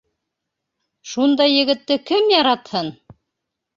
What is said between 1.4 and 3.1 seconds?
егетте кем яратһын?